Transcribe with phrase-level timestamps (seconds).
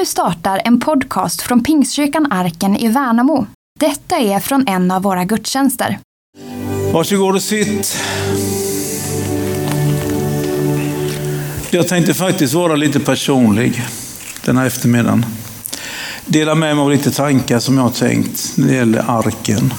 [0.00, 3.46] Nu startar en podcast från Pingstkyrkan Arken i Värnamo.
[3.80, 5.98] Detta är från en av våra gudstjänster.
[6.92, 7.98] Varsågod och sitt.
[11.70, 13.82] Jag tänkte faktiskt vara lite personlig
[14.44, 15.26] den här eftermiddagen.
[16.26, 19.74] Dela med mig av lite tankar som jag har tänkt när det gäller arken.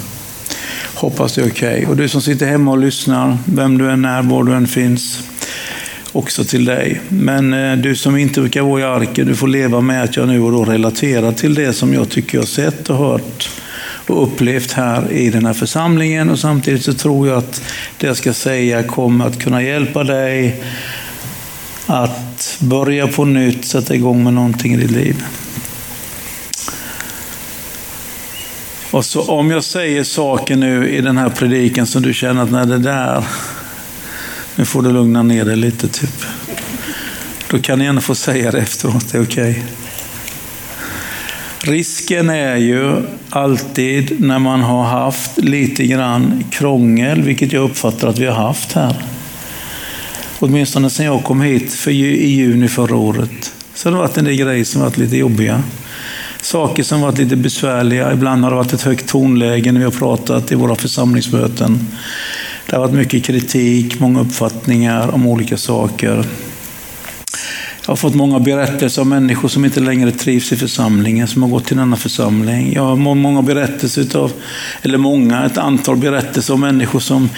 [0.95, 1.73] Hoppas det är okej.
[1.73, 1.85] Okay.
[1.85, 5.23] Och du som sitter hemma och lyssnar, vem du än är, var du än finns,
[6.11, 7.01] också till dig.
[7.09, 10.27] Men eh, du som inte brukar vara i arken, du får leva med att jag
[10.27, 13.49] nu och då relaterar till det som jag tycker jag sett och hört
[14.07, 16.29] och upplevt här i den här församlingen.
[16.29, 17.63] Och samtidigt så tror jag att
[17.97, 20.63] det jag ska säga kommer att kunna hjälpa dig
[21.85, 25.23] att börja på nytt, sätta igång med någonting i ditt liv.
[28.91, 32.51] Och så om jag säger saker nu i den här predikan som du känner att
[32.51, 33.23] när det där,
[34.55, 36.25] nu får du lugna ner dig lite typ.
[37.49, 39.51] Då kan ni gärna få säga det efteråt, det är okej.
[39.51, 39.63] Okay.
[41.63, 42.95] Risken är ju
[43.29, 48.71] alltid när man har haft lite grann krångel, vilket jag uppfattar att vi har haft
[48.71, 48.95] här.
[50.39, 53.53] Åtminstone sedan jag kom hit för, i juni förra året.
[53.73, 55.63] Så har det varit en del grejer som varit lite jobbiga.
[56.41, 58.13] Saker som varit lite besvärliga.
[58.13, 61.87] Ibland har det varit ett högt tonläge när vi har pratat i våra församlingsmöten.
[62.71, 66.25] Det har varit mycket kritik, många uppfattningar om olika saker.
[67.81, 71.49] Jag har fått många berättelser om människor som inte längre trivs i församlingen, som har
[71.49, 72.73] gått till denna församling.
[72.73, 74.31] Jag har många berättelser av,
[74.81, 77.29] eller många, ett antal berättelser om människor som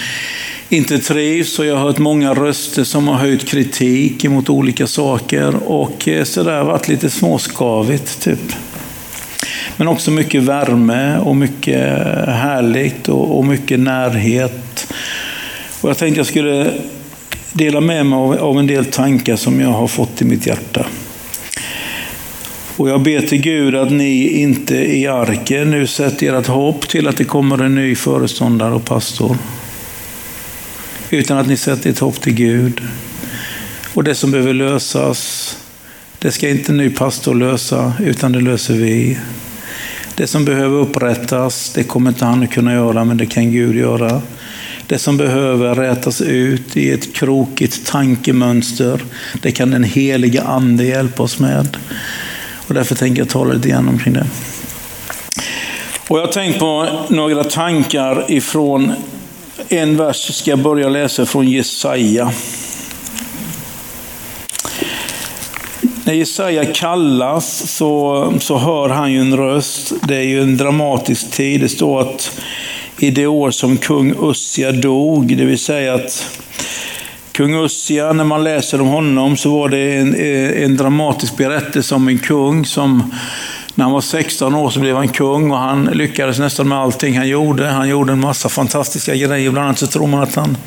[0.69, 5.55] inte trivs och jag har hört många röster som har höjt kritik mot olika saker
[5.55, 8.53] och eh, varit lite småskavigt typ.
[9.77, 14.93] Men också mycket värme och mycket härligt och, mycket närhet.
[15.83, 16.73] Och jag tänkte jag skulle
[17.53, 20.85] dela med mig av en del tankar som jag har fått i mitt hjärta.
[22.77, 27.07] Och jag ber till Gud att ni inte i arken nu sätter ert hopp till
[27.07, 29.37] att det kommer en ny föreståndare och pastor.
[31.09, 32.81] Utan att ni sätter ert hopp till Gud.
[33.93, 35.57] Och det som behöver lösas,
[36.19, 39.17] det ska inte en ny pastor lösa, utan det löser vi.
[40.15, 43.75] Det som behöver upprättas, det kommer inte han att kunna göra, men det kan Gud
[43.75, 44.21] göra.
[44.93, 49.01] Det som behöver rätas ut i ett krokigt tankemönster,
[49.41, 51.77] det kan den heliga Ande hjälpa oss med.
[52.67, 54.25] Och därför tänker jag tala lite grann omkring det.
[56.07, 58.93] Och jag har tänkt på några tankar ifrån
[59.69, 62.31] en vers, ska jag börja läsa från Jesaja.
[66.03, 69.93] När Jesaja kallas så, så hör han ju en röst.
[70.07, 71.61] Det är ju en dramatisk tid.
[71.61, 72.41] Det står att
[73.03, 76.39] i det år som kung Ussia dog, det vill säga att
[77.31, 81.95] kung Ussia, när man läser om honom, så var det en, eh, en dramatisk berättelse
[81.95, 83.13] om en kung som
[83.75, 87.17] när han var 16 år så blev han kung och han lyckades nästan med allting
[87.17, 87.65] han gjorde.
[87.67, 89.51] Han gjorde en massa fantastiska grejer.
[89.51, 90.57] Bland annat så tror man att han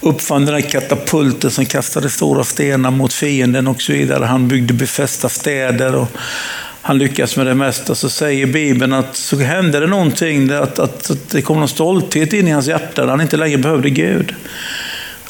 [0.00, 4.24] uppfann den här katapulten som kastade stora stenar mot fienden och så vidare.
[4.24, 6.08] Han byggde befästa städer och
[6.88, 7.94] han lyckas med det mesta.
[7.94, 12.32] Så säger Bibeln att så hände det någonting, att, att, att det kom någon stolthet
[12.32, 14.34] in i hans hjärta, där han inte längre behövde Gud.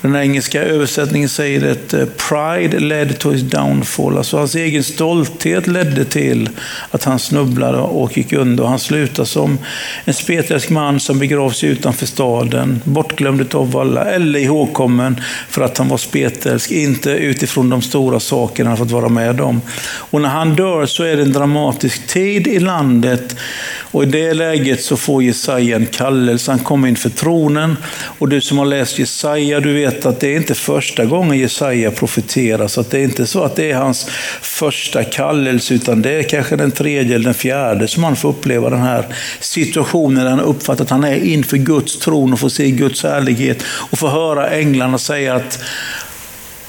[0.00, 4.18] Den engelska översättningen säger att eh, pride led to his downfall.
[4.18, 6.48] Alltså hans egen stolthet ledde till
[6.90, 8.64] att han snubblade och gick under.
[8.64, 9.58] Han slutade som
[10.04, 15.88] en spetälsk man som begravs utanför staden, bortglömd av alla, eller ihågkommen för att han
[15.88, 19.60] var spetälsk, inte utifrån de stora sakerna han fått vara med om.
[20.10, 23.36] Och när han dör så är det en dramatisk tid i landet
[23.90, 26.50] och i det läget så får Jesaja en kallelse.
[26.50, 27.76] Han kommer inför tronen
[28.18, 31.38] och du som har läst Jesaja, du vet vet att det är inte första gången
[31.38, 34.06] Jesaja profeterar, så att det är inte så att det är hans
[34.42, 38.70] första kallelse, utan det är kanske den tredje eller den fjärde som han får uppleva
[38.70, 39.04] den här
[39.40, 43.62] situationen där han uppfattar att han är inför Guds tron och får se Guds härlighet
[43.66, 45.58] och får höra änglarna säga att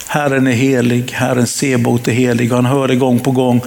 [0.08, 3.62] Herren är helig, Herren Sebot är helig och han hör det gång på gång.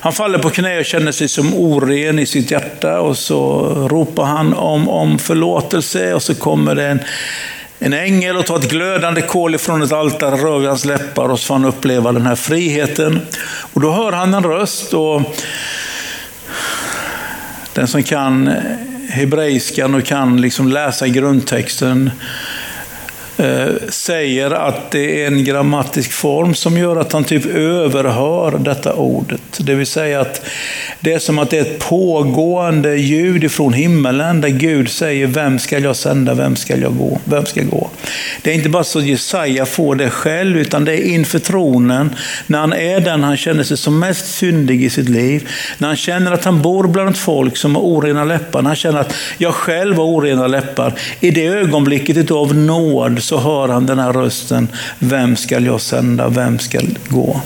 [0.00, 4.24] Han faller på knä och känner sig som oren i sitt hjärta och så ropar
[4.24, 7.00] han om, om förlåtelse och så kommer det en,
[7.84, 11.40] en ängel och ta ett glödande kol ifrån ett altare, rör vid hans läppar och
[11.40, 13.20] så får han uppleva den här friheten.
[13.72, 15.36] Och då hör han en röst och
[17.72, 18.50] den som kan
[19.08, 22.10] hebreiskan och kan liksom läsa grundtexten
[23.36, 28.92] Eh, säger att det är en grammatisk form som gör att han typ överhör detta
[28.92, 29.40] ordet.
[29.58, 30.42] Det vill säga att
[31.00, 35.58] det är som att det är ett pågående ljud ifrån himmelen där Gud säger vem
[35.58, 37.90] ska jag sända, vem ska jag gå, vem ska gå.
[38.42, 42.14] Det är inte bara så att Jesaja får det själv, utan det är inför tronen,
[42.46, 45.48] när han är den han känner sig som mest syndig i sitt liv,
[45.78, 48.76] när han känner att han bor bland ett folk som har orena läppar, när han
[48.76, 50.94] känner att jag själv har orena läppar.
[51.20, 54.68] I det ögonblicket av nåd så hör han den här rösten,
[54.98, 57.40] vem ska jag sända, vem ska gå?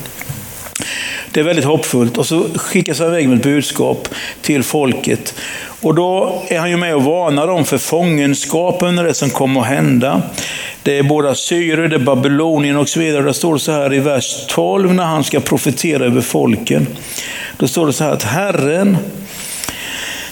[1.32, 2.19] Det är väldigt hoppfullt.
[2.19, 4.08] Och så skickas han iväg med ett budskap
[4.42, 5.34] till folket.
[5.80, 9.60] Och då är han ju med och varnar dem för fångenskap under det som kommer
[9.60, 10.22] att hända.
[10.82, 13.22] Det är både Assyrier, det är Babylonien och så vidare.
[13.22, 16.86] Det står så här i vers 12 när han ska profetera över folken.
[17.56, 18.96] Då står det så här att Herren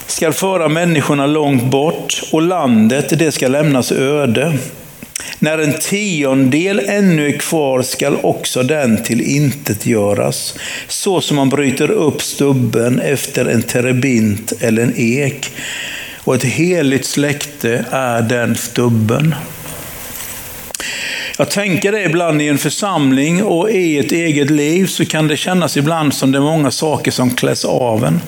[0.07, 4.59] ska föra människorna långt bort och landet det ska lämnas öde.
[5.39, 10.55] När en tiondel ännu är kvar skall också den till intet göras,
[10.89, 15.51] så som man bryter upp stubben efter en terebint eller en ek.
[16.15, 19.35] Och ett heligt släkte är den stubben.
[21.39, 25.37] Jag tänker det ibland i en församling och i ett eget liv så kan det
[25.37, 28.21] kännas ibland som det är många saker som kläs av en.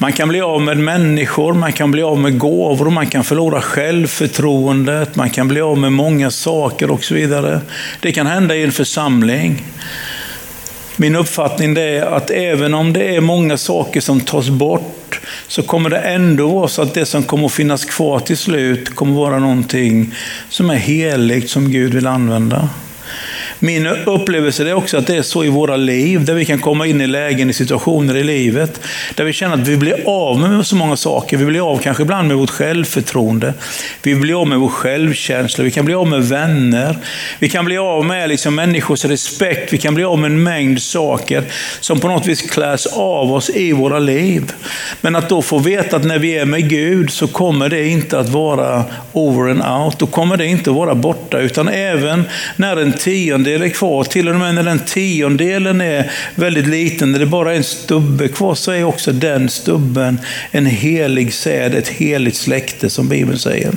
[0.00, 3.60] Man kan bli av med människor, man kan bli av med gåvor, man kan förlora
[3.60, 7.60] självförtroendet, man kan bli av med många saker och så vidare.
[8.00, 9.64] Det kan hända i en församling.
[10.96, 15.90] Min uppfattning är att även om det är många saker som tas bort, så kommer
[15.90, 19.18] det ändå vara så att det som kommer att finnas kvar till slut kommer att
[19.18, 20.14] vara någonting
[20.48, 22.68] som är heligt, som Gud vill använda.
[23.60, 26.86] Min upplevelse är också att det är så i våra liv, där vi kan komma
[26.86, 28.80] in i lägen, i situationer i livet,
[29.14, 31.36] där vi känner att vi blir av med så många saker.
[31.36, 33.54] Vi blir av kanske ibland med vårt självförtroende.
[34.02, 35.64] Vi blir av med vår självkänsla.
[35.64, 36.96] Vi kan bli av med vänner.
[37.38, 39.72] Vi kan bli av med liksom människors respekt.
[39.72, 41.44] Vi kan bli av med en mängd saker
[41.80, 44.52] som på något vis kläs av oss i våra liv.
[45.00, 48.18] Men att då få veta att när vi är med Gud så kommer det inte
[48.18, 49.98] att vara over and out.
[49.98, 52.24] Då kommer det inte att vara borta, utan även
[52.56, 57.12] när en tionde tiondel är kvar, till och med när den tiondelen är väldigt liten,
[57.12, 61.74] när det bara är en stubbe kvar, så är också den stubben en helig säd,
[61.74, 63.72] ett heligt släkte som Bibeln säger.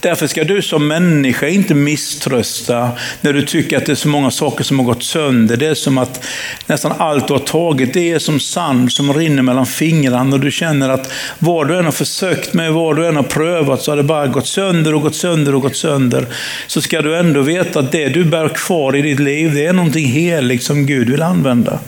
[0.00, 2.90] Därför ska du som människa inte misströsta
[3.20, 5.56] när du tycker att det är så många saker som har gått sönder.
[5.56, 6.24] Det är som att
[6.66, 10.50] nästan allt du har tagit, det är som sand som rinner mellan fingrarna och du
[10.50, 13.96] känner att vad du än har försökt med, vad du än har prövat, så har
[13.96, 16.26] det bara gått sönder och gått sönder och gått sönder.
[16.66, 19.72] Så ska du ändå veta att det du bär kvar i ditt liv, det är
[19.72, 21.78] någonting heligt som Gud vill använda.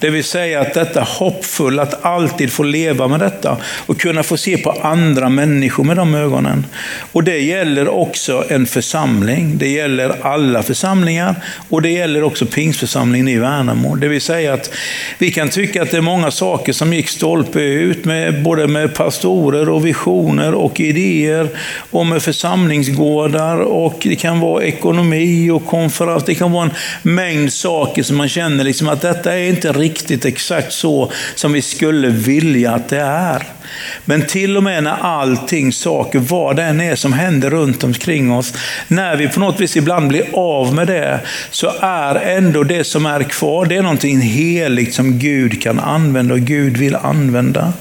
[0.00, 3.56] Det vill säga att detta hoppfulla, att alltid få leva med detta
[3.86, 6.64] och kunna få se på andra människor med de ögonen.
[7.12, 9.58] Och det gäller också en församling.
[9.58, 11.34] Det gäller alla församlingar
[11.68, 13.94] och det gäller också pingstförsamlingen i Värnamo.
[13.94, 14.70] Det vill säga att
[15.18, 18.94] vi kan tycka att det är många saker som gick stolpe ut, med, både med
[18.94, 21.48] pastorer och visioner och idéer
[21.90, 26.24] och med församlingsgårdar och det kan vara ekonomi och konferens.
[26.24, 26.72] Det kan vara en
[27.02, 31.62] mängd saker som man känner liksom att detta är inte riktigt exakt så som vi
[31.62, 33.59] skulle vilja att det är.
[34.04, 38.32] Men till och med när allting, saker, vad det än är som händer runt omkring
[38.32, 38.54] oss,
[38.88, 41.20] när vi på något vis ibland blir av med det,
[41.50, 46.34] så är ändå det som är kvar, det är någonting heligt som Gud kan använda
[46.34, 47.72] och Gud vill använda.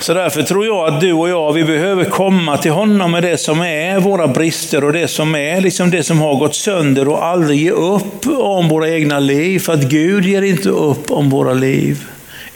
[0.00, 3.38] Så därför tror jag att du och jag, vi behöver komma till honom med det
[3.38, 7.24] som är våra brister och det som är liksom det som har gått sönder och
[7.24, 9.58] aldrig ge upp om våra egna liv.
[9.58, 12.04] För att Gud ger inte upp om våra liv.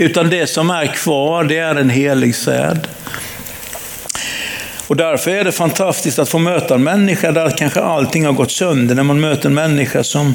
[0.03, 2.89] Utan det som är kvar, det är en helig säd.
[4.87, 8.51] Och därför är det fantastiskt att få möta en människa där kanske allting har gått
[8.51, 8.95] sönder.
[8.95, 10.35] När man möter en människa som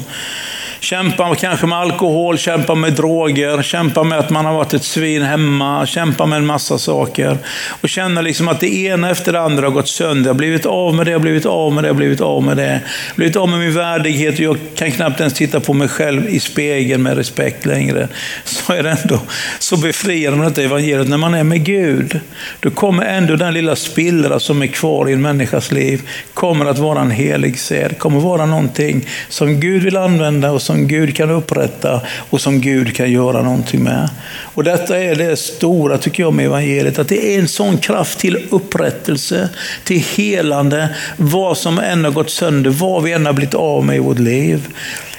[0.80, 5.22] kämpa kanske med alkohol, kämpa med droger, kämpa med att man har varit ett svin
[5.22, 7.38] hemma, kämpa med en massa saker.
[7.80, 10.24] Och känna liksom att det ena efter det andra har gått sönder.
[10.24, 12.20] Jag har blivit av med det, jag har blivit av med det, jag har blivit
[12.20, 12.62] av med det.
[12.62, 15.88] Jag har blivit av med min värdighet och jag kan knappt ens titta på mig
[15.88, 18.08] själv i spegeln med respekt längre.
[18.44, 19.20] Så är det ändå
[19.58, 21.08] så befriande med detta evangeliet.
[21.08, 22.20] När man är med Gud,
[22.60, 26.02] då kommer ändå den lilla spillra som är kvar i en människas liv,
[26.34, 30.88] kommer att vara en helig säd, kommer vara någonting som Gud vill använda och som
[30.88, 34.10] Gud kan upprätta och som Gud kan göra någonting med.
[34.54, 38.18] Och detta är det stora, tycker jag, med evangeliet, att det är en sån kraft
[38.18, 39.48] till upprättelse,
[39.84, 43.96] till helande, vad som än har gått sönder, vad vi än har blivit av med
[43.96, 44.68] i vårt liv.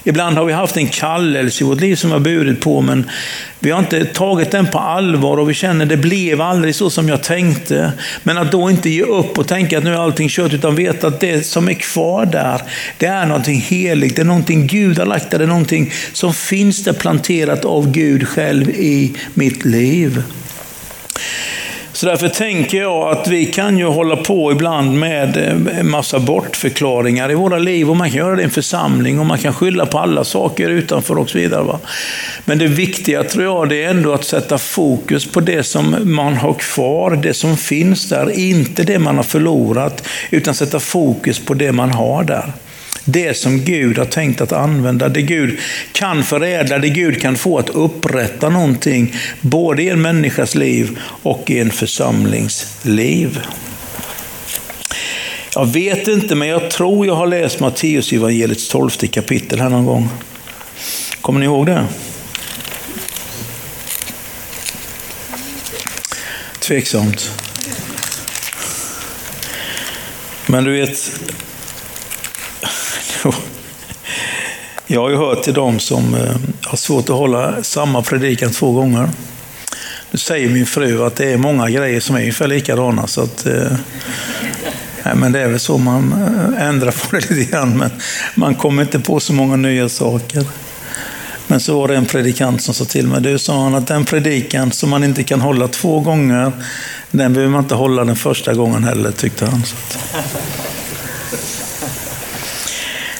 [0.03, 3.09] Ibland har vi haft en kallelse i vårt liv som har burit på, men
[3.59, 6.89] vi har inte tagit den på allvar och vi känner att det blev aldrig så
[6.89, 7.91] som jag tänkte.
[8.23, 11.07] Men att då inte ge upp och tänka att nu är allting kört, utan veta
[11.07, 12.61] att det som är kvar där,
[12.97, 16.33] det är någonting heligt, det är någonting Gud har lagt där, det är någonting som
[16.33, 20.23] finns där planterat av Gud själv i mitt liv.
[21.99, 25.37] Så därför tänker jag att vi kan ju hålla på ibland med
[25.79, 29.25] en massa bortförklaringar i våra liv och man kan göra det i en församling och
[29.25, 31.63] man kan skylla på alla saker utanför och så vidare.
[31.63, 31.79] Va?
[32.45, 36.33] Men det viktiga tror jag det är ändå att sätta fokus på det som man
[36.33, 41.53] har kvar, det som finns där, inte det man har förlorat, utan sätta fokus på
[41.53, 42.53] det man har där.
[43.11, 45.59] Det som Gud har tänkt att använda, det Gud
[45.91, 51.49] kan förädla, det Gud kan få att upprätta någonting, både i en människas liv och
[51.49, 53.39] i en församlings liv.
[55.55, 59.85] Jag vet inte, men jag tror jag har läst Matteus evangeliets tolfte kapitel här någon
[59.85, 60.09] gång.
[61.21, 61.85] Kommer ni ihåg det?
[66.59, 67.31] Tveksamt.
[70.45, 71.11] Men du vet,
[74.87, 78.71] jag har ju hört till dem som eh, har svårt att hålla samma predikan två
[78.71, 79.09] gånger.
[80.11, 83.07] Nu säger min fru att det är många grejer som är ungefär likadana.
[83.07, 83.71] Så att, eh,
[85.03, 87.77] nej, men det är väl så man eh, ändrar på det lite grann.
[87.77, 87.89] Men
[88.35, 90.45] man kommer inte på så många nya saker.
[91.47, 94.05] Men så var det en predikant som sa till mig, du sa han att den
[94.05, 96.51] predikan som man inte kan hålla två gånger,
[97.11, 99.63] den behöver man inte hålla den första gången heller, tyckte han.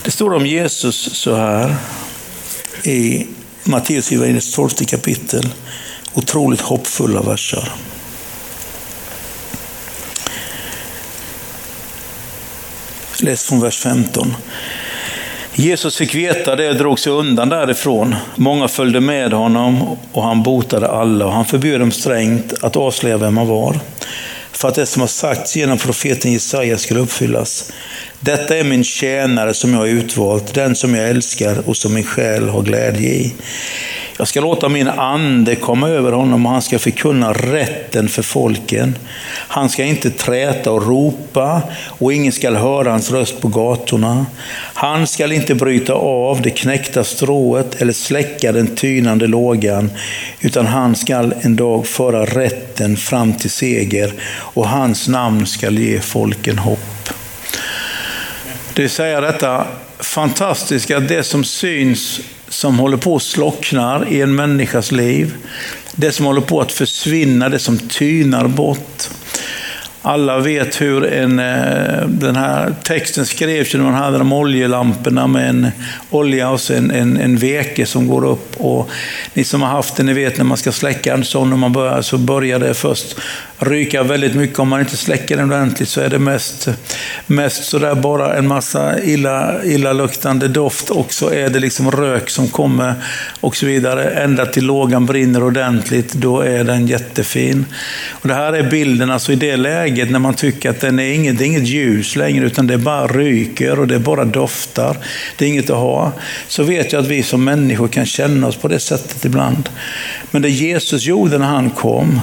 [0.03, 1.75] Det står om Jesus så här
[2.84, 3.27] i
[3.63, 5.48] Matteus evangeliets 12 kapitel.
[6.13, 7.72] Otroligt hoppfulla verser.
[13.20, 14.36] Läs från vers 15.
[15.53, 18.15] Jesus fick veta det och drog sig undan därifrån.
[18.36, 23.18] Många följde med honom och han botade alla och han förbjöd dem strängt att avslöja
[23.18, 23.79] vem han var.
[24.51, 27.72] För att det som har sagts genom profeten Jesaja skulle uppfyllas.
[28.22, 32.04] Detta är min tjänare som jag har utvalt, den som jag älskar och som min
[32.04, 33.34] själ har glädje i.
[34.18, 38.98] Jag ska låta min ande komma över honom och han ska förkunna rätten för folken.
[39.48, 44.26] Han ska inte träta och ropa och ingen ska höra hans röst på gatorna.
[44.74, 49.92] Han ska inte bryta av det knäckta strået eller släcka den tynande lågan,
[50.40, 56.00] utan han ska en dag föra rätten fram till seger och hans namn ska ge
[56.00, 57.10] folken hopp.
[58.80, 59.68] Det vill säga detta
[60.00, 62.20] fantastiska, det som syns
[62.50, 65.34] som håller på att slocknar i en människas liv.
[65.96, 69.10] Det som håller på att försvinna, det som tynar bort.
[70.02, 75.50] Alla vet hur en, eh, den här texten skrevs när man hade de oljelamporna med
[75.50, 75.72] en
[76.10, 78.56] olja och sen en, en veke som går upp.
[78.58, 78.90] Och
[79.34, 81.74] ni som har haft det, ni vet när man ska släcka en sån, när man
[81.74, 83.16] börjar, så börjar det först
[83.60, 84.60] ryka väldigt mycket.
[84.60, 86.68] Om man inte släcker den ordentligt så är det mest,
[87.25, 92.48] mest sådär bara en massa illa, illaluktande doft och så är det liksom rök som
[92.48, 92.94] kommer
[93.39, 94.10] och så vidare.
[94.10, 97.66] Ända till lågan brinner ordentligt, då är den jättefin.
[98.10, 101.13] Och det här är bilden, alltså i det läget när man tycker att den är
[101.13, 104.98] inget, det är inget ljus längre, utan det bara ryker och det bara doftar.
[105.38, 106.12] Det är inget att ha.
[106.48, 109.70] Så vet jag att vi som människor kan känna oss på det sättet ibland.
[110.32, 112.22] Men det Jesus gjorde när han kom,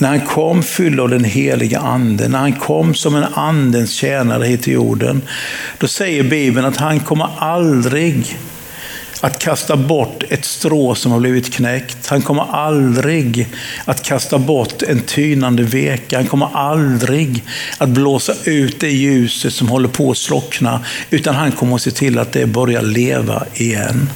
[0.00, 4.44] när han kom fylld av den heliga anden, när han kom som en andens tjänare
[4.44, 5.22] hit till jorden,
[5.78, 8.38] då säger Bibeln att han kommer aldrig
[9.20, 12.06] att kasta bort ett strå som har blivit knäckt.
[12.06, 13.48] Han kommer aldrig
[13.84, 16.16] att kasta bort en tynande veka.
[16.16, 17.44] Han kommer aldrig
[17.78, 21.90] att blåsa ut det ljuset som håller på att slockna, utan han kommer att se
[21.90, 24.08] till att det börjar leva igen.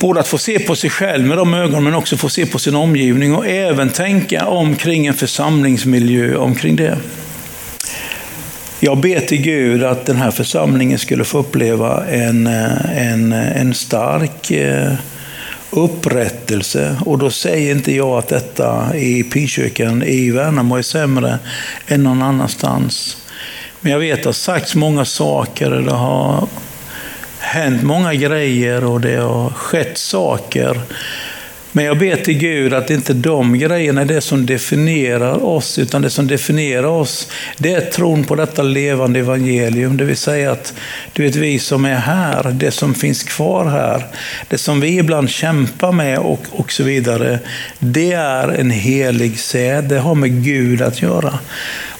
[0.00, 2.58] Både att få se på sig själv med de ögonen, men också få se på
[2.58, 6.98] sin omgivning och även tänka omkring en församlingsmiljö omkring det.
[8.80, 13.60] Jag ber till Gud att den här församlingen skulle få uppleva en, eh, en, eh,
[13.60, 14.92] en stark eh,
[15.70, 16.96] upprättelse.
[17.06, 21.38] Och då säger inte jag att detta i Pinkyrkan i Värnamo är sämre
[21.86, 23.16] än någon annanstans.
[23.80, 26.48] Men jag vet att det har sagts många saker, det har
[27.52, 30.80] hänt många grejer och det har skett saker.
[31.74, 36.02] Men jag ber till Gud att inte de grejerna är det som definierar oss, utan
[36.02, 39.96] det som definierar oss, det är tron på detta levande evangelium.
[39.96, 40.74] Det vill säga att
[41.12, 44.04] du vet, vi som är här, det som finns kvar här,
[44.48, 47.38] det som vi ibland kämpar med och, och så vidare,
[47.78, 49.84] det är en helig säd.
[49.84, 51.38] Det har med Gud att göra.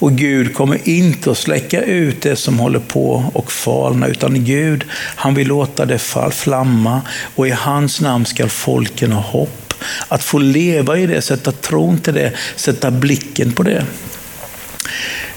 [0.02, 4.84] Och Gud kommer inte att släcka ut det som håller på och falna, utan Gud,
[4.92, 5.98] han vill låta det
[6.30, 7.00] flamma
[7.34, 9.61] och i hans namn ska folken ha hopp.
[10.08, 13.86] Att få leva i det, sätta tron till det, sätta blicken på det.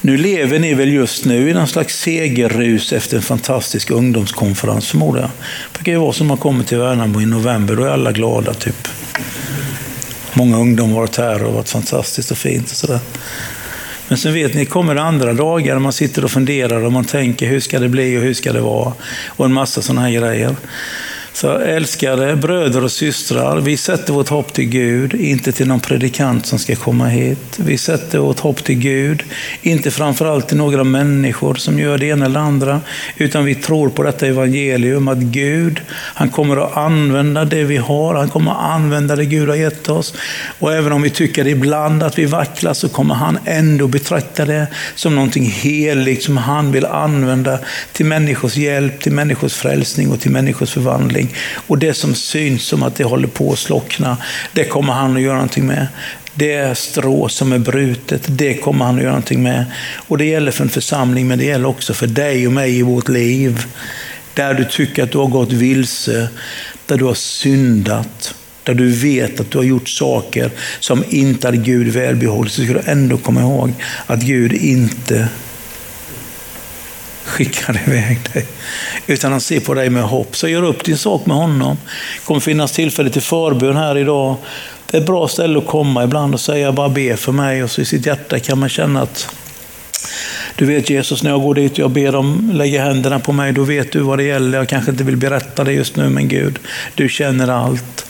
[0.01, 5.21] Nu lever ni väl just nu i någon slags segerrus efter en fantastisk ungdomskonferens förmodar
[5.21, 5.29] jag.
[5.71, 8.53] Det brukar ju vara som man kommer till Värnamo i november, då är alla glada
[8.53, 8.87] typ.
[10.33, 12.99] Många ungdomar har varit här och varit fantastiskt och fint och sådär.
[14.07, 17.47] Men sen vet ni, kommer det andra dagar man sitter och funderar och man tänker
[17.47, 18.93] hur ska det bli och hur ska det vara?
[19.27, 20.55] Och en massa sådana här grejer.
[21.35, 26.45] Så älskade bröder och systrar, vi sätter vårt hopp till Gud, inte till någon predikant
[26.45, 27.59] som ska komma hit.
[27.59, 29.23] Vi sätter vårt hopp till Gud,
[29.61, 32.81] inte framförallt till några människor som gör det ena eller andra,
[33.17, 38.15] utan vi tror på detta evangelium att Gud, han kommer att använda det vi har,
[38.15, 40.13] han kommer att använda det Gud har gett oss.
[40.59, 44.67] Och även om vi tycker ibland att vi vacklar så kommer han ändå betrakta det
[44.95, 47.59] som någonting heligt som han vill använda
[47.91, 51.37] till människors hjälp, till människors frälsning och till människors förvandling någonting.
[51.67, 54.17] Och det som syns som att det håller på att slockna,
[54.53, 55.87] det kommer han att göra någonting med.
[56.37, 59.65] Det strå som är brutet, det kommer han att göra någonting med.
[60.07, 62.81] Och det gäller för en församling, men det gäller också för dig och mig i
[62.81, 63.65] vårt liv.
[64.33, 66.29] Där du tycker att du har gått vilse,
[66.85, 71.53] där du har syndat, där du vet att du har gjort saker som inte är
[71.53, 73.73] Gud välbehållet, så ska du ändå komma ihåg
[74.07, 75.29] att Gud inte
[77.25, 78.45] skickar iväg dig.
[79.07, 80.35] Utan han ser på dig med hopp.
[80.35, 81.77] Så gör upp din sak med honom.
[82.19, 84.35] Det kommer finnas tillfälle till förbön här idag.
[84.91, 87.63] Det är ett bra ställe att komma ibland och säga bara be för mig.
[87.63, 89.35] Och så i sitt hjärta kan man känna att
[90.55, 93.53] du vet Jesus, när jag går dit och jag ber dem lägga händerna på mig,
[93.53, 94.57] då vet du vad det gäller.
[94.57, 96.59] Jag kanske inte vill berätta det just nu, men Gud,
[96.95, 98.05] du känner allt.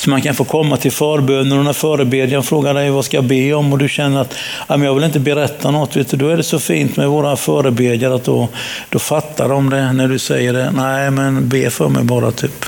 [0.00, 3.24] Så man kan få komma till förbönen och när förebedjaren frågar dig vad ska jag
[3.24, 4.34] be om och du känner att
[4.68, 8.14] jag vill inte berätta något, vet du, då är det så fint med våra förebedjare
[8.14, 8.48] att då,
[8.88, 10.70] då fattar de det när du säger det.
[10.70, 12.64] Nej, men be för mig bara, typ.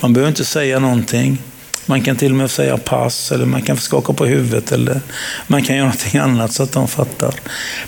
[0.00, 1.38] Man behöver inte säga någonting.
[1.86, 5.00] Man kan till och med säga pass, eller man kan skaka på huvudet, eller
[5.46, 7.34] man kan göra någonting annat så att de fattar.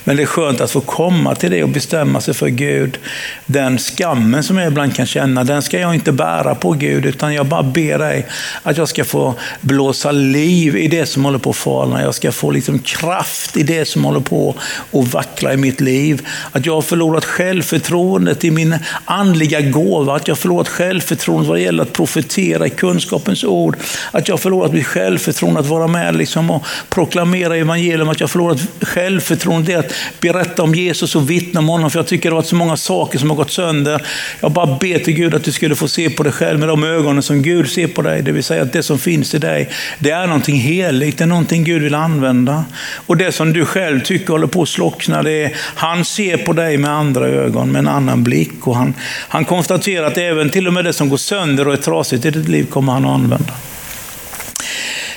[0.05, 2.99] Men det är skönt att få komma till det och bestämma sig för Gud.
[3.47, 7.35] Den skammen som jag ibland kan känna, den ska jag inte bära på Gud, utan
[7.35, 8.27] jag bara ber dig
[8.63, 12.03] att jag ska få blåsa liv i det som håller på att falna.
[12.03, 14.55] Jag ska få liksom kraft i det som håller på
[14.93, 16.27] att vackla i mitt liv.
[16.53, 21.57] Att jag har förlorat självförtroendet i min andliga gåva, att jag har förlorat självförtroendet vad
[21.57, 23.77] det gäller att profetera i kunskapens ord,
[24.11, 28.08] att jag förlorat mitt självförtroende att vara med liksom, och proklamera evangelium.
[28.08, 31.91] Att jag förlorat självförtroende att berätta om Jesus och vittna om honom.
[31.91, 34.02] För jag tycker det har varit så många saker som har gått sönder.
[34.41, 36.85] Jag bara ber till Gud att du skulle få se på dig själv med de
[36.85, 38.23] ögonen som Gud ser på dig.
[38.23, 41.19] Det vill säga att det som finns i dig, det är någonting heligt.
[41.19, 42.65] Det är någonting Gud vill använda.
[43.06, 46.52] Och det som du själv tycker håller på att slockna, det är, han ser på
[46.52, 48.67] dig med andra ögon, med en annan blick.
[48.67, 48.95] Och han,
[49.28, 52.30] han konstaterar att även till och med det som går sönder och är trasigt i
[52.30, 53.52] ditt liv kommer han att använda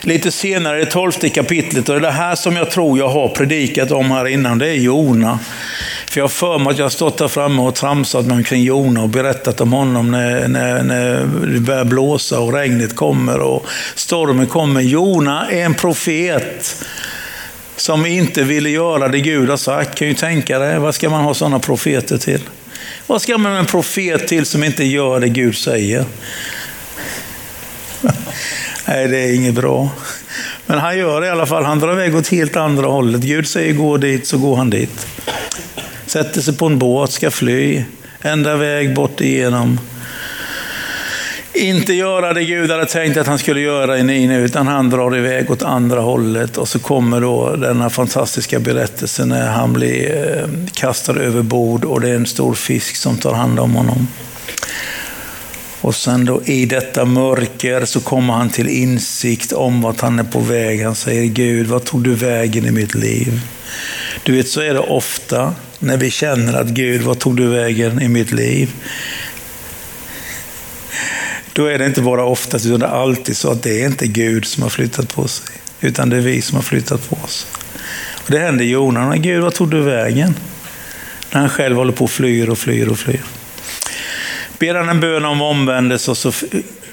[0.01, 4.11] lite senare i tolfte kapitlet, och det här som jag tror jag har predikat om
[4.11, 5.39] här innan, det är Jona.
[6.09, 8.63] För jag har för mig att jag har stått där framme och tramsat mig omkring
[8.63, 13.65] Jona och berättat om honom när, när, när det börjar blåsa och regnet kommer och
[13.95, 14.81] stormen kommer.
[14.81, 16.85] Jona är en profet
[17.75, 19.97] som inte ville göra det Gud har sagt.
[19.97, 22.41] Kan ju tänka dig, vad ska man ha sådana profeter till?
[23.07, 26.05] Vad ska man med en profet till som inte gör det Gud säger?
[28.87, 29.89] Nej, det är inget bra.
[30.65, 31.63] Men han gör det i alla fall.
[31.63, 33.21] Han drar iväg åt helt andra hållet.
[33.21, 35.07] Gud säger gå dit, så går han dit.
[36.05, 37.83] Sätter sig på en båt, ska fly.
[38.21, 39.79] Ända väg bort igenom.
[41.53, 45.17] Inte göra det Gud hade tänkt att han skulle göra i Nina, utan han drar
[45.17, 46.57] iväg åt andra hållet.
[46.57, 52.01] Och så kommer då denna fantastiska berättelse när han blir eh, kastad över bord och
[52.01, 54.07] det är en stor fisk som tar hand om honom.
[55.81, 60.23] Och sen då i detta mörker så kommer han till insikt om vart han är
[60.23, 60.83] på väg.
[60.83, 63.41] Han säger Gud, vad tog du vägen i mitt liv?
[64.23, 68.01] Du vet, så är det ofta när vi känner att Gud, vad tog du vägen
[68.01, 68.71] i mitt liv?
[71.53, 74.07] Då är det inte bara ofta, utan det är alltid så att det är inte
[74.07, 77.47] Gud som har flyttat på sig, utan det är vi som har flyttat på oss.
[78.25, 80.35] Och det händer Jonas, Gud, vad tog du vägen?
[81.31, 83.23] När han själv håller på och flyr och flyr och flyr
[84.59, 86.31] ber han en bön om omvändelse och så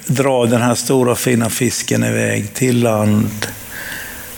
[0.06, 3.46] drar den här stora fina fisken iväg till land,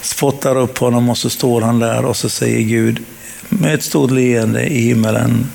[0.00, 2.98] spottar upp honom och så står han där och så säger Gud
[3.48, 5.46] med ett stort leende i himmelen,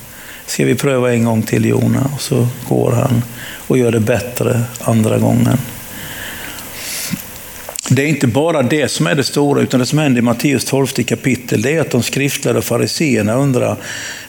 [0.45, 2.09] ska vi pröva en gång till Jona?
[2.13, 3.23] Och så går han
[3.67, 5.57] och gör det bättre andra gången.
[7.89, 10.65] Det är inte bara det som är det stora, utan det som händer i Matteus
[10.65, 13.77] 12 kapitel, det är att de skriftlärda fariseerna undrar,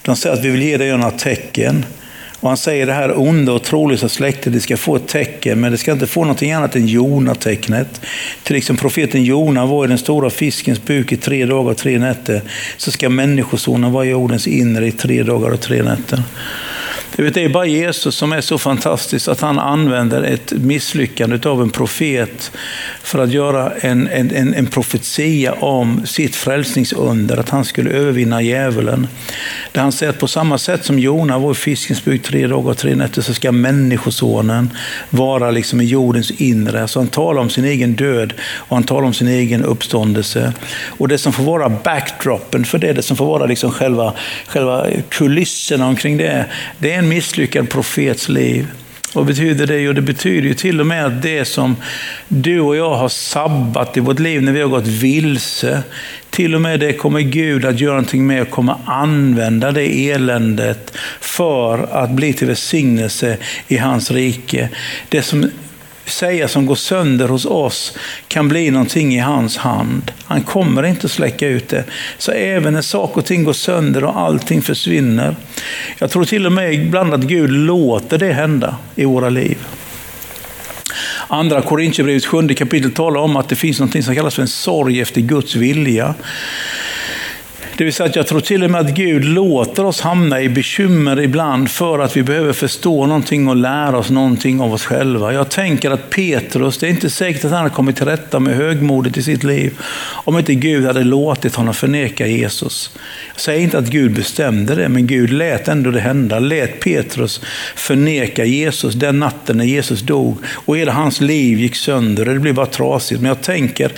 [0.02, 1.84] de säger att vi vill ge dig några tecken.
[2.42, 5.72] Och han säger det här onda och trolösa släktet, det ska få ett tecken, men
[5.72, 8.00] det ska inte få någonting annat än Jona-tecknet.
[8.42, 11.98] Till exempel profeten Jona var i den stora fiskens buk i tre dagar och tre
[11.98, 12.42] nätter,
[12.76, 16.22] så ska människosonen vara i jordens inre i tre dagar och tre nätter.
[17.16, 21.48] Du vet, det är bara Jesus som är så fantastisk att han använder ett misslyckande
[21.48, 22.52] av en profet
[23.02, 29.06] för att göra en, en, en profetia om sitt frälsningsunder, att han skulle övervinna djävulen.
[29.72, 32.70] Där han säger att på samma sätt som Jona var i fiskens bygd tre dagar
[32.70, 34.70] och tre nätter så ska människosonen
[35.10, 36.88] vara liksom i jordens inre.
[36.88, 40.52] Så han talar om sin egen död och han talar om sin egen uppståndelse.
[40.86, 44.12] Och det som får vara backdropen för det, det som får vara liksom själva,
[44.46, 46.46] själva kulisserna omkring det,
[46.78, 48.68] det är en misslyckad profets liv.
[49.14, 49.80] Vad betyder det?
[49.80, 51.76] Jo, det betyder ju till och med att det som
[52.28, 55.82] du och jag har sabbat i vårt liv när vi har gått vilse,
[56.30, 60.92] till och med det kommer Gud att göra någonting med och kommer använda det eländet
[61.20, 63.36] för att bli till välsignelse
[63.68, 64.68] i hans rike.
[65.08, 65.50] Det som
[66.12, 67.98] säga som går sönder hos oss
[68.28, 70.12] kan bli någonting i hans hand.
[70.24, 71.84] Han kommer inte släcka ut det.
[72.18, 75.36] Så även när saker och ting går sönder och allting försvinner.
[75.98, 79.58] Jag tror till och med ibland att Gud låter det hända i våra liv.
[81.28, 85.00] Andra Korintierbrevets sjunde kapitel talar om att det finns något som kallas för en sorg
[85.00, 86.14] efter Guds vilja.
[87.82, 90.48] Det vill säga att jag tror till och med att Gud låter oss hamna i
[90.48, 95.32] bekymmer ibland för att vi behöver förstå någonting och lära oss någonting av oss själva.
[95.32, 98.56] Jag tänker att Petrus, det är inte säkert att han hade kommit till rätta med
[98.56, 99.72] högmodet i sitt liv
[100.24, 102.90] om inte Gud hade låtit honom förneka Jesus.
[103.32, 106.38] Jag säger inte att Gud bestämde det, men Gud lät ändå det hända.
[106.38, 107.40] Lät Petrus
[107.76, 112.24] förneka Jesus den natten när Jesus dog och hela hans liv gick sönder.
[112.24, 113.20] Det blev bara trasigt.
[113.20, 113.92] Men jag tänker,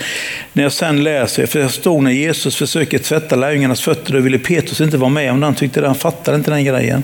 [0.53, 4.39] när jag sen läser, för jag stod när Jesus försöker tvätta lärjungarna fötter, och ville
[4.39, 5.45] Petrus inte vara med om det.
[5.45, 7.03] Han tyckte det, han fattade inte den grejen.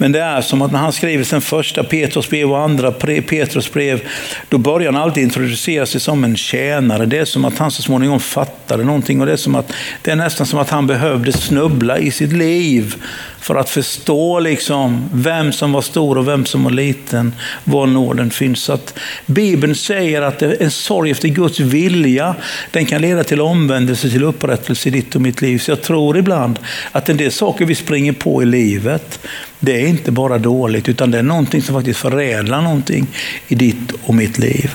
[0.00, 4.00] Men det är som att när han skriver sin första Petrusbrev och andra Petrusbrev,
[4.48, 7.06] då börjar han alltid introducera sig som en tjänare.
[7.06, 10.10] Det är som att han så småningom fattade någonting och det är, som att, det
[10.10, 12.94] är nästan som att han behövde snubbla i sitt liv
[13.40, 17.34] för att förstå liksom vem som var stor och vem som var liten,
[17.64, 18.62] var nåden finns.
[18.62, 22.34] Så att Bibeln säger att en sorg efter Guds vilja,
[22.70, 25.58] den kan leda till omvändelse, till upprättelse i ditt och mitt liv.
[25.58, 26.58] Så jag tror ibland
[26.92, 29.26] att en del saker vi springer på i livet,
[29.58, 33.06] det är inte bara dåligt, utan det är någonting som faktiskt förädlar någonting
[33.48, 34.70] i ditt och mitt liv.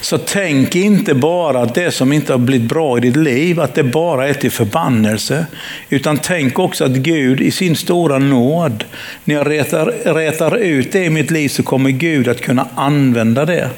[0.00, 3.74] Så tänk inte bara att det som inte har blivit bra i ditt liv, att
[3.74, 5.46] det bara är till förbannelse.
[5.88, 8.84] Utan tänk också att Gud i sin stora nåd,
[9.24, 13.44] när jag rätar, rätar ut det i mitt liv så kommer Gud att kunna använda
[13.44, 13.70] det.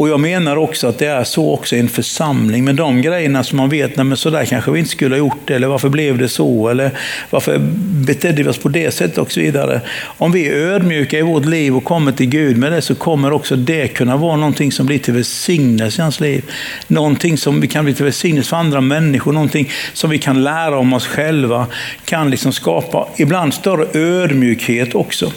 [0.00, 2.64] Och jag menar också att det är så också i en församling.
[2.64, 5.40] Men de grejerna som man vet, nej men sådär kanske vi inte skulle ha gjort
[5.44, 6.90] det, eller varför blev det så, eller
[7.30, 7.58] varför
[8.06, 9.80] betedde vi oss på det sättet och så vidare.
[10.04, 13.32] Om vi är ödmjuka i vårt liv och kommer till Gud med det så kommer
[13.32, 16.44] också det kunna vara någonting som blir till välsignelse i hans liv.
[16.86, 20.78] Någonting som vi kan bli till välsignelse för andra människor, någonting som vi kan lära
[20.78, 21.66] om oss själva,
[22.04, 25.32] kan liksom skapa ibland större ödmjukhet också.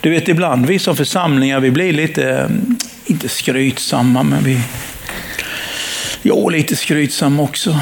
[0.00, 2.50] Du vet, ibland vi som församlingar, vi blir lite
[3.06, 4.60] inte skrytsamma, men vi...
[6.22, 7.80] Jo, lite skrytsamma också.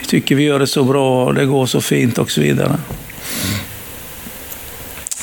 [0.00, 2.76] Vi tycker vi gör det så bra, det går så fint och så vidare.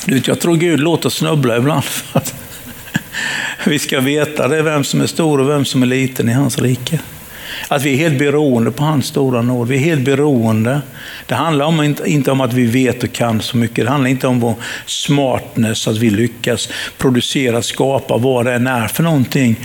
[0.04, 2.34] Du vet, jag tror Gud låter snubbla ibland för att
[3.66, 6.58] vi ska veta det vem som är stor och vem som är liten i hans
[6.58, 7.00] rike.
[7.68, 9.68] Att vi är helt beroende på hans stora nåd.
[9.68, 10.80] Vi är helt beroende.
[11.26, 13.84] Det handlar om, inte om att vi vet och kan så mycket.
[13.84, 14.54] Det handlar inte om vår
[14.86, 19.56] smartness, att vi lyckas producera, skapa vad det än är för någonting.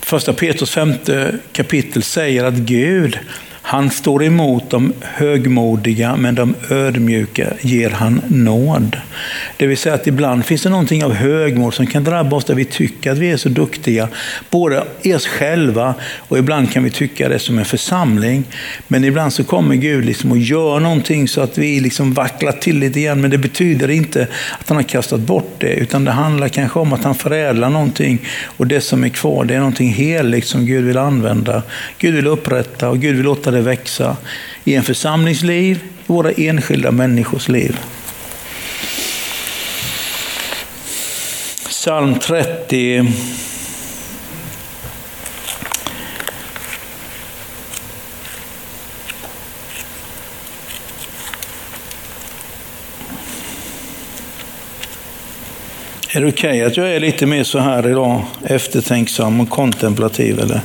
[0.00, 3.18] Första Petrus femte kapitel säger att Gud,
[3.68, 8.96] han står emot de högmodiga, men de ödmjuka ger han nåd.
[9.56, 12.54] Det vill säga att ibland finns det någonting av högmod som kan drabba oss där
[12.54, 14.08] vi tycker att vi är så duktiga,
[14.50, 18.44] både i oss själva och ibland kan vi tycka det som en församling.
[18.88, 22.78] Men ibland så kommer Gud liksom och gör någonting så att vi liksom vacklar till
[22.78, 24.26] lite grann, men det betyder inte
[24.58, 28.18] att han har kastat bort det, utan det handlar kanske om att han förädlar någonting
[28.44, 31.62] och det som är kvar, det är någonting heligt som Gud vill använda.
[31.98, 34.16] Gud vill upprätta och Gud vill låta det växa
[34.64, 37.78] i en församlingsliv, i våra enskilda människors liv.
[41.68, 43.12] Psalm 30.
[56.16, 60.40] Är det okej okay att jag är lite mer så här idag, eftertänksam och kontemplativ?
[60.40, 60.60] Eller?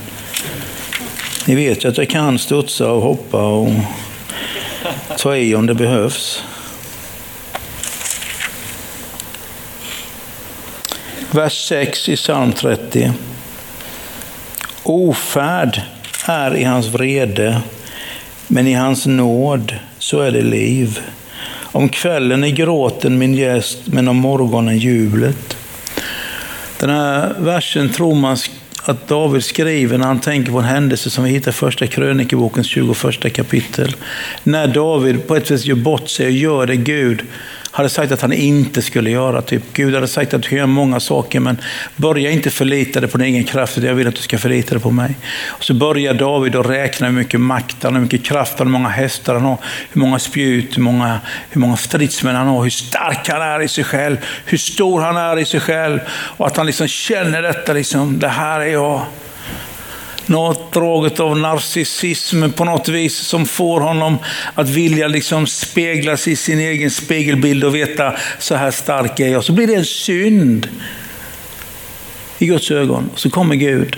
[1.45, 3.69] Ni vet ju att jag kan studsa och hoppa och
[5.17, 6.43] ta i om det behövs.
[11.31, 13.11] Vers 6 i psalm 30.
[14.83, 15.81] Ofärd
[16.25, 17.61] är i hans vrede,
[18.47, 20.99] men i hans nåd så är det liv.
[21.61, 25.57] Om kvällen är gråten min gäst, men om morgonen jublet.
[26.79, 28.37] Den här versen tror man
[28.83, 32.67] att David skriver när han tänker på en händelse som vi hittar i första krönikebokens
[32.67, 33.95] 21 kapitel.
[34.43, 37.21] När David på ett vis gör bort sig och gör det Gud
[37.71, 39.41] hade sagt att han inte skulle göra.
[39.41, 41.57] Typ, Gud hade sagt att du gör många saker, men
[41.95, 44.81] börja inte förlita dig på din egen kraft, jag vill att du ska förlita dig
[44.81, 45.15] på mig.
[45.47, 48.67] Och så börjar David att räkna hur mycket makt han har, hur mycket kraft han
[48.67, 49.57] har, hur många hästar han har,
[49.91, 53.67] hur många spjut, hur många, hur många stridsmän han har, hur stark han är i
[53.67, 55.99] sig själv, hur stor han är i sig själv.
[56.09, 59.05] Och att han liksom känner detta, liksom, det här är jag
[60.31, 64.17] något draget av narcissism på något vis som får honom
[64.53, 69.43] att vilja liksom speglas i sin egen spegelbild och veta så här stark är jag.
[69.43, 70.67] Så blir det en synd
[72.37, 73.09] i Guds ögon.
[73.15, 73.97] Så kommer Gud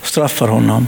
[0.00, 0.86] och straffar honom.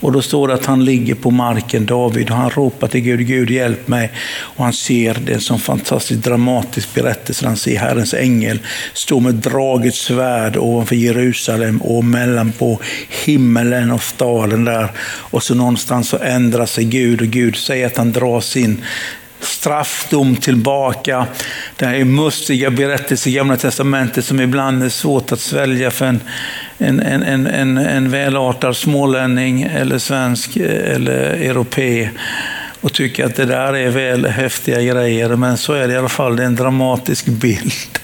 [0.00, 3.26] Och då står det att han ligger på marken, David, och han ropar till Gud,
[3.26, 4.10] Gud hjälp mig.
[4.38, 8.58] Och han ser, det är en sån fantastiskt dramatisk berättelse, han ser Herrens ängel
[8.92, 12.80] stå med draget svärd ovanför Jerusalem och mellan på
[13.24, 14.88] himmelen och staden där.
[15.06, 18.82] Och så någonstans så ändrar sig Gud och Gud säger att han drar sin
[19.48, 21.26] straffdom tillbaka.
[21.76, 26.06] Det här är mustiga berättelser i Gamla Testamentet som ibland är svårt att svälja för
[26.06, 26.20] en,
[26.78, 32.10] en, en, en, en välartad smålänning eller svensk eh, eller europé
[32.80, 35.36] och tycka att det där är väl häftiga grejer.
[35.36, 37.98] Men så är det i alla fall, det är en dramatisk bild.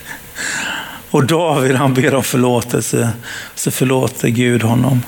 [1.11, 3.11] Och David han ber om förlåtelse,
[3.55, 5.03] så förlåter Gud honom.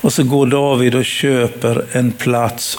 [0.00, 2.78] Och så går David och köper en plats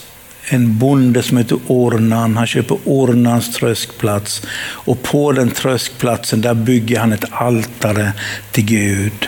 [0.50, 2.38] en bonde som heter Ornan.
[2.38, 8.14] Han köper Ornans tröskplats och på den tröskplatsen där bygger han ett altare
[8.52, 9.28] till Gud.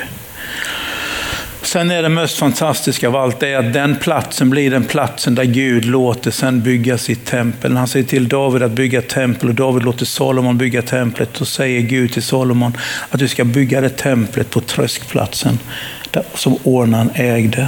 [1.62, 5.44] Sen är det mest fantastiska av allt är att den platsen blir den platsen där
[5.44, 7.76] Gud låter sen bygga sitt tempel.
[7.76, 11.30] Han säger till David att bygga tempel och David låter Salomon bygga templet.
[11.34, 12.78] Då säger Gud till Salomon
[13.10, 15.60] att du ska bygga det templet på tröskplatsen
[16.34, 17.68] som Ornan ägde.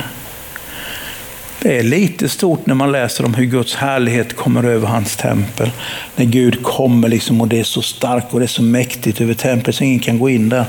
[1.61, 5.71] Det är lite stort när man läser om hur Guds härlighet kommer över hans tempel.
[6.15, 9.33] När Gud kommer liksom och det är så starkt och det är så mäktigt över
[9.33, 10.65] templet så ingen kan gå in där.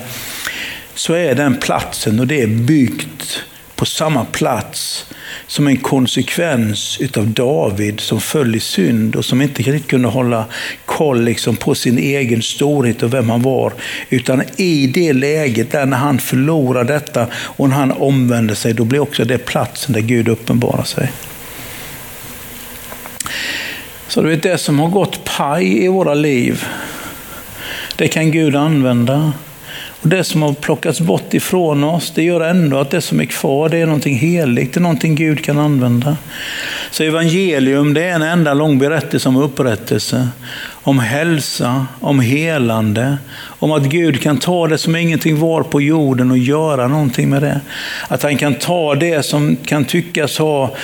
[0.94, 3.42] Så är den platsen och det är byggt
[3.74, 5.06] på samma plats
[5.46, 10.44] som en konsekvens utav David som föll i synd och som inte riktigt kunde hålla
[10.84, 13.72] koll liksom på sin egen storhet och vem han var.
[14.08, 18.84] Utan i det läget, där när han förlorar detta och när han omvänder sig, då
[18.84, 21.12] blir också det platsen där Gud uppenbarar sig.
[24.08, 26.64] Så du vet, det som har gått paj i våra liv,
[27.96, 29.32] det kan Gud använda.
[30.02, 33.24] Och Det som har plockats bort ifrån oss, det gör ändå att det som är
[33.24, 36.16] kvar, det är någonting heligt, det är någonting Gud kan använda.
[36.90, 40.28] Så evangelium, det är en enda lång berättelse om upprättelse,
[40.70, 46.30] om hälsa, om helande, om att Gud kan ta det som ingenting var på jorden
[46.30, 47.60] och göra någonting med det.
[48.08, 50.74] Att han kan ta det som kan tyckas ha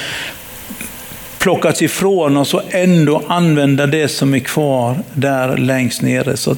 [1.39, 6.37] plockats ifrån oss och ändå använda det som är kvar där längst nere.
[6.37, 6.57] Så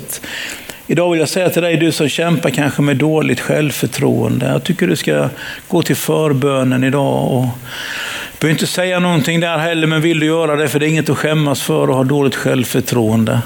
[0.91, 4.47] Idag vill jag säga till dig, du som kämpar kanske med dåligt självförtroende.
[4.47, 5.29] Jag tycker du ska
[5.69, 7.33] gå till förbönen idag.
[7.33, 10.87] Och du behöver inte säga någonting där heller, men vill du göra det, för det
[10.87, 13.41] är inget att skämmas för att ha dåligt självförtroende.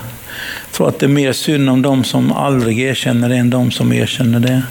[0.73, 3.71] Jag tror att det är mer synd om de som aldrig erkänner det än de
[3.71, 4.63] som erkänner det.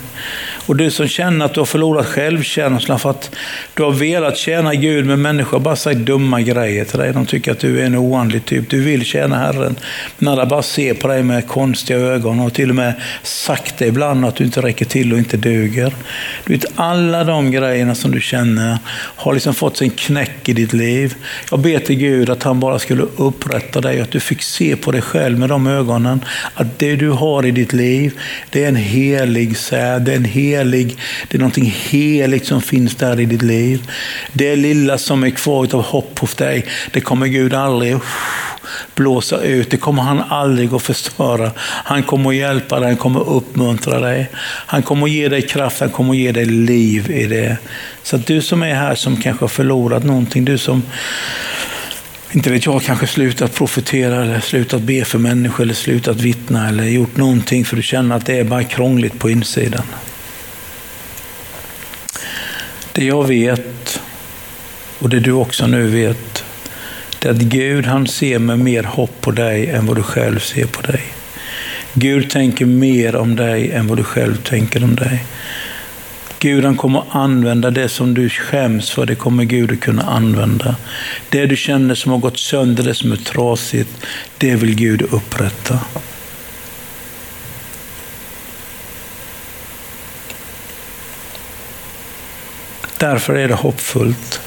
[0.65, 3.35] Och du som känner att du har förlorat självkänslan för att
[3.73, 7.13] du har velat tjäna Gud, men människor har bara sagt dumma grejer till dig.
[7.13, 8.69] De tycker att du är en oandlig typ.
[8.69, 9.75] Du vill tjäna Herren,
[10.17, 13.87] men alla bara ser på dig med konstiga ögon och till och med sagt det
[13.87, 15.93] ibland att du inte räcker till och inte duger.
[16.45, 18.77] Du vet, alla de grejerna som du känner
[19.15, 21.15] har liksom fått sin knäck i ditt liv.
[21.51, 24.91] Jag ber till Gud att han bara skulle upprätta dig, att du fick se på
[24.91, 25.90] dig själv med de ögonen,
[26.53, 30.25] att det du har i ditt liv, det är en helig säd, det är en
[30.25, 30.97] helig.
[31.27, 33.91] Det är någonting heligt som finns där i ditt liv.
[34.33, 37.97] Det lilla som är kvar av hopp hos dig, det kommer Gud aldrig
[38.95, 39.71] blåsa ut.
[39.71, 41.51] Det kommer han aldrig att förstöra.
[41.57, 44.29] Han kommer att hjälpa dig, han kommer att uppmuntra dig.
[44.43, 47.57] Han kommer att ge dig kraft, han kommer att ge dig liv i det.
[48.03, 50.83] Så att du som är här som kanske har förlorat någonting, du som
[52.31, 56.83] inte vet jag, kanske slutat profetera eller slutat be för människor eller slutat vittna eller
[56.83, 59.85] gjort någonting för du känner att det är bara krångligt på insidan.
[62.91, 63.99] Det jag vet,
[64.99, 66.43] och det du också nu vet,
[67.19, 70.39] det är att Gud han ser med mer hopp på dig än vad du själv
[70.39, 71.03] ser på dig.
[71.93, 75.25] Gud tänker mer om dig än vad du själv tänker om dig.
[76.41, 80.75] Gud han kommer använda det som du skäms för, det kommer Gud att kunna använda.
[81.29, 84.05] Det du känner som har gått sönder, det som är trasigt,
[84.37, 85.79] det vill Gud upprätta.
[92.97, 94.41] Därför är det hoppfullt.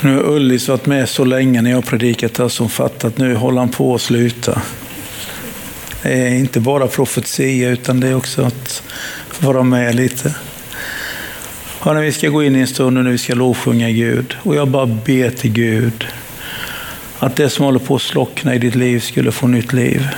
[0.00, 3.34] Nu har Ullis varit med så länge när jag har predikat här som fattat nu
[3.34, 4.62] håller han på att sluta.
[6.02, 8.82] Det är inte bara profetia utan det är också att
[9.38, 10.34] vara med lite.
[11.80, 14.36] Hörrni, vi ska gå in i en stund nu när vi ska lovsjunga Gud.
[14.42, 16.06] Och jag bara ber till Gud
[17.18, 20.08] att det som håller på att slockna i ditt liv skulle få nytt liv.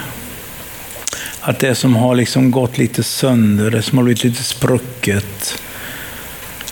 [1.40, 5.62] Att det som har liksom gått lite sönder, det som har blivit lite sprucket,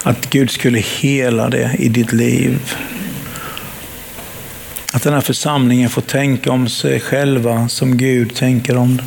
[0.03, 2.77] att Gud skulle hela det i ditt liv.
[4.99, 9.07] Att den här församlingen får tänka om sig själva som Gud tänker om den.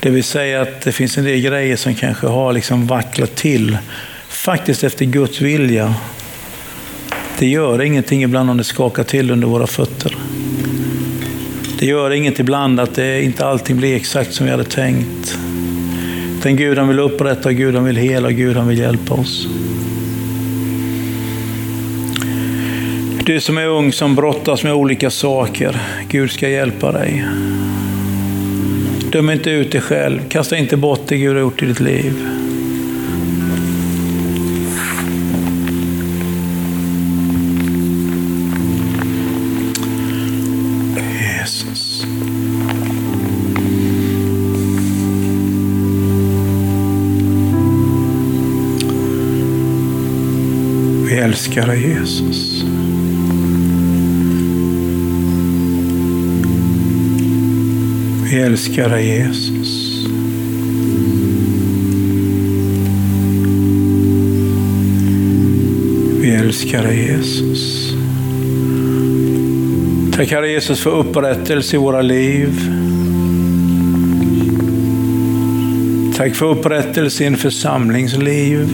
[0.00, 3.78] Det vill säga att det finns en del grejer som kanske har liksom vacklat till,
[4.28, 5.94] faktiskt efter Guds vilja.
[7.38, 10.16] Det gör ingenting ibland om det skakar till under våra fötter.
[11.78, 15.38] Det gör inget ibland att det inte allting blir exakt som vi hade tänkt.
[16.42, 19.48] Den Gud han vill upprätta, Gud han vill hela, Gud han vill hjälpa oss.
[23.26, 27.24] Du som är ung som brottas med olika saker, Gud ska hjälpa dig.
[29.12, 32.12] Döm inte ut dig själv, kasta inte bort det Gud har gjort i ditt liv.
[41.40, 42.06] Jesus.
[51.06, 52.51] Vi älskar dig Jesus.
[58.42, 60.06] Vi älskar dig Jesus.
[66.20, 67.92] Vi älskar dig Jesus.
[70.16, 72.70] Tack Herre Jesus för upprättelse i våra liv.
[76.16, 78.68] Tack för upprättelse i en församlingsliv.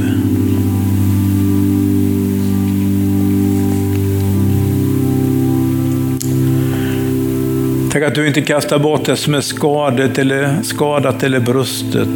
[7.98, 12.08] Tack att du inte kastar bort det som är skadat eller, skadat eller brustet.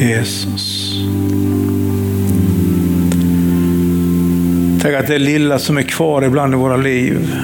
[0.00, 0.94] Jesus.
[4.82, 7.34] Tack att det lilla som är kvar ibland i våra liv.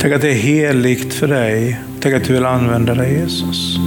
[0.00, 1.80] Tack att det är heligt för dig.
[2.00, 3.78] Tack att du vill använda dig Jesus.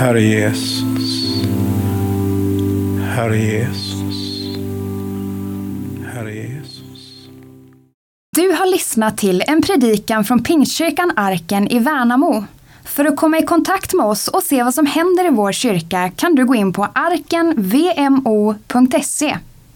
[0.00, 0.93] Herre Jesus.
[3.34, 4.56] Herre Jesus.
[6.12, 7.28] Herre Jesus.
[8.36, 12.44] Du har lyssnat till en predikan från Pingstkyrkan Arken i Värnamo.
[12.84, 16.10] För att komma i kontakt med oss och se vad som händer i vår kyrka
[16.16, 17.78] kan du gå in på arkenvmo.se.